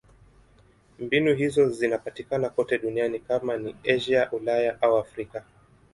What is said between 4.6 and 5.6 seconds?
au Afrika.